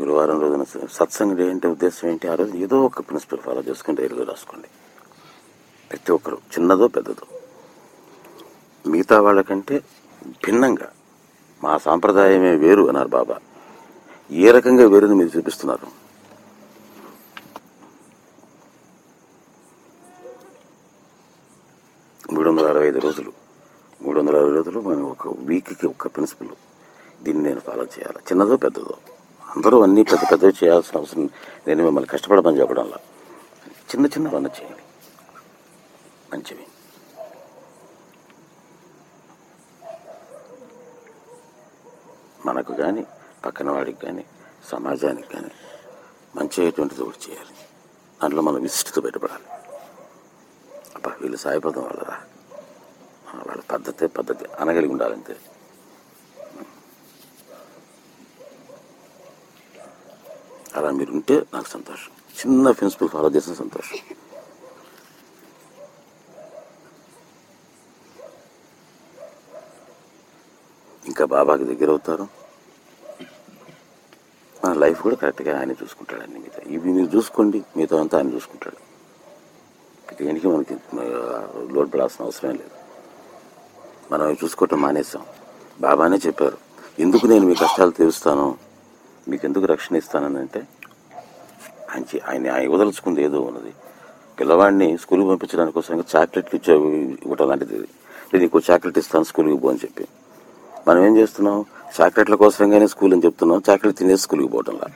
[0.00, 4.68] గురువారం రోజున సత్సంగుడు ఏంటి ఉద్దేశం ఏంటి ఆ రోజు ఏదో ఒక ప్రిన్సిపల్ ఫాలో చేసుకుని డైరీలో రాసుకోండి.
[5.90, 7.26] ప్రతి ఒక్కరు చిన్నదో పెద్దదో.
[8.86, 9.84] మిగతా వాళ్ళకంటే
[10.26, 10.92] భిన్నంగా
[11.64, 13.38] మా సాంప్రదాయమే వేరు అన్నారు బాబా.
[14.30, 15.86] ఏ రకంగా వేరుని మీరు చూపిస్తున్నారు?
[22.32, 23.32] మూడు వందల అరవై ఐదు రోజులు.
[24.02, 26.48] మూడు వందల అరవై రోజులు మనం ఒక వీక్కి ఒక ప్రిన్సిపల్
[27.22, 28.18] దీన్ని నేను ఫాలో చేయాలి.
[28.18, 28.94] చిన్నదో పెద్దదో.
[29.56, 31.30] అందరూ అన్నీ పెద్ద పెద్దవి చేయాల్సిన అవసరం
[31.66, 32.98] నేను మిమ్మల్ని కష్టపడమని చెప్పడంలా.
[33.90, 34.82] చిన్న చిన్నవన్నీ చేయండి.
[36.32, 36.66] మంచివి.
[42.46, 43.06] మనకు కానీ
[43.44, 44.24] పక్కన వాడికి కానీ
[44.68, 45.50] సమాజానికి కానీ
[46.36, 47.54] మంచి అయ్యేటువంటిది ఒకటి చేయాలి.
[48.22, 49.44] దాంట్లో మనం విశిష్టత బయటపడాలి.
[50.96, 52.20] అబ్బా వీళ్ళు సాయిపదం వాళ్ళరా
[53.46, 54.44] వాళ్ళ పద్ధతే పద్ధతి.
[54.60, 55.36] అనగలిగి ఉండాలంతే.
[60.76, 62.10] అలా మీరు ఉంటే నాకు సంతోషం.
[62.40, 63.98] చిన్న ప్రిన్సిపల్ ఫాలో చేసిన సంతోషం.
[71.06, 72.28] ఇంకా బాబాకి దగ్గర అవుతారు.
[74.64, 76.62] మన లైఫ్ కూడా కరెక్ట్గా ఆయన చూసుకుంటాడు అన్ని మిగతా.
[76.66, 78.76] ఇవి మీరు చూసుకోండి మిగతా అంతా ఆయన చూసుకుంటాడు.
[80.14, 80.74] దేనికి మనకి
[81.74, 82.70] లోడ్ పడాల్సిన అవసరం లేదు.
[84.12, 85.26] మనం చూసుకోవటం మానేసాం.
[85.80, 86.58] బాబానే చెప్పారు.
[86.98, 88.58] ఎందుకు నేను మీ కష్టాలు తీరుస్తాను?
[89.28, 90.60] మీకు ఎందుకు రక్షణ ఇస్తానని అంటే
[91.90, 93.74] ఆయన చే- ఆయన ఆయన వదలుచుకుంది ఏదో ఉన్నది.
[94.40, 96.76] పిల్లవాడిని స్కూల్కి పంపించడానికి కోసం చాక్లెట్లు ఇచ్చే
[97.12, 97.88] ఇవ్వటం లాంటిది ఇది.
[98.34, 100.06] నేను చాక్లెట్ ఇస్తాను స్కూల్కి పో అని చెప్పి.
[100.88, 101.64] మనం ఏం చేస్తున్నాం?
[102.00, 103.62] చాక్లెట్ల కోసంగానే స్కూల్ అని చెప్తున్నాం.
[103.70, 104.88] చాక్లెట్ తినేసి స్కూల్కి పోవటంలా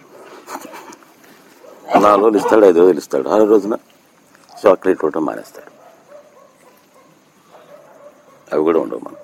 [2.01, 3.29] నాలుగు రోజులు ఇస్తాడు ఐదు రోజులు ఇస్తాడు.
[3.29, 3.75] ఆరో రోజున
[4.67, 5.71] చాక్లెట్ ఇవ్వటం మానేస్తాడు.
[8.55, 9.17] అవి కూడా ఉండవు మనం.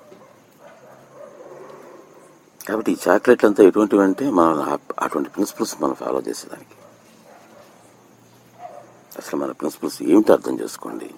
[2.67, 6.75] కాబట్టి ఈ చాక్లెట్లు అంతా ఎటువంటివి అంటే మనం అటువంటి ప్రిన్సిపల్స్ మనం ఫాలో చేసేదానికి.
[9.17, 11.13] అసలు మన ప్రిన్సిపల్స్ ఏమిటి అర్థం చేసుకోండి.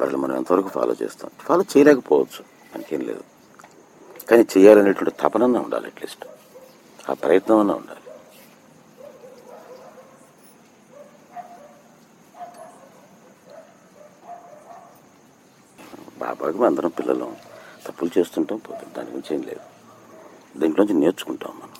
[0.00, 1.30] వాటిని మనం ఎంతవరకు ఫాలో చేస్తాం?
[1.40, 2.44] ఫాలో చేయలేకపోవచ్చు.
[2.74, 3.24] మనకేం లేదు.
[4.30, 6.24] కానీ చేయాలనేటువంటి తపనన్నా ఉండాలి అట్లీస్ట్
[7.10, 8.02] ఆ ప్రయత్నం అన్నా ఉండాలి.
[16.18, 17.36] బాబాకి అందరం పిల్లలం.
[17.86, 19.77] తప్పులు చేస్తుంటాం పోతుంటాం దాని గురించి ఏం లేదు.
[20.56, 21.74] దీంట్లోంచి నేర్చుకుంటాం మనం.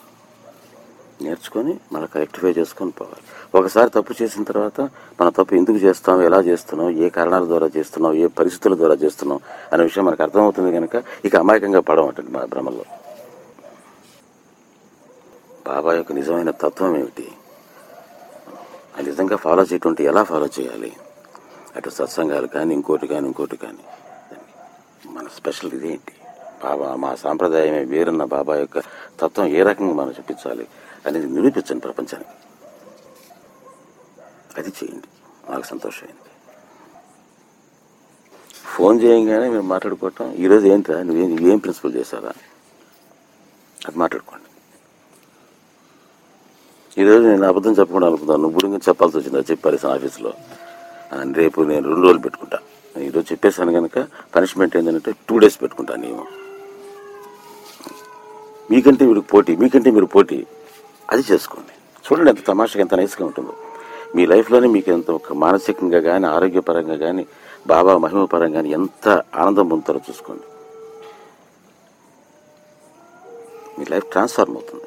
[1.23, 3.23] నేర్చుకొని మళ్ళీ కరెక్టిఫై చేసుకొని పోవాలి.
[3.59, 4.81] ఒకసారి తప్పు చేసిన తర్వాత
[5.21, 9.41] మన తప్పు ఎందుకు చేస్తాం ఎలా చేస్తున్నాం ఏ కారణాల ద్వారా చేస్తున్నాం ఏ పరిస్థితుల ద్వారా చేస్తున్నాం
[9.73, 12.85] అనే విషయం మనకు అర్థమవుతుంది కనుక ఇక అమాయకంగా పడమంటండి మన భ్రమలో.
[15.67, 17.33] బాబా యొక్క నిజమైన తత్వం ఏమిటి?
[18.99, 20.93] ఆ నిజంగా ఫాలో చేయటువంటి ఎలా ఫాలో చేయాలి?
[21.77, 23.85] అటు సత్సంగాలు కానీ ఇంకోటి కానీ ఇంకోటి కానీ.
[25.07, 26.13] మన స్పెషల్ ఇదేంటి
[26.65, 28.79] బాబా మా సాంప్రదాయమే వేరున్న బాబా యొక్క
[29.21, 30.67] తత్వం ఏ రకంగా మనం చూపించాలి
[31.07, 32.35] అనేది నిరూపించండి ప్రపంచానికి.
[34.59, 35.09] అది చేయండి.
[35.51, 36.25] నాకు సంతోషమైంది.
[38.75, 42.33] ఫోన్ చేయంగానే మేము మాట్లాడుకోవటం ఈరోజు ఏంటా నువ్వేం నువ్వేం ప్రిన్సిపల్ చేశారా
[43.87, 44.45] అది మాట్లాడుకోండి.
[47.01, 49.41] ఈరోజు నేను అబద్ధం చెప్పకుండా అనుకుంటాను నువ్వు గురించి చెప్పాల్సి వచ్చిందా?
[49.41, 50.33] చెప్పారు ఆఫీస్లో.
[51.41, 52.59] రేపు నేను రెండు రోజులు పెట్టుకుంటా.
[53.07, 53.99] ఈరోజు చెప్పేశాను కనుక
[54.37, 56.27] పనిష్మెంట్ ఏంటంటే టూ డేస్ పెట్టుకుంటాను నేను
[58.71, 60.47] మీకంటే వీడికి పోటీ మీకంటే మీరు పోటీ.
[61.11, 61.73] అది చేసుకోండి.
[62.07, 63.55] చూడండి ఎంత తమాషగా ఎంత నైస్గా ఉంటుందో.
[64.17, 67.27] మీ లైఫ్లోనే మీకు ఎంత ఒక మానసికంగా కానీ ఆరోగ్యపరంగా కానీ
[67.67, 70.47] బాబా మహిమ పరంగా కానీ ఎంత ఆనందం పొందుతారో చూసుకోండి.
[73.79, 74.85] మీ లైఫ్ ట్రాన్స్ఫార్మ్ అవుతుంది.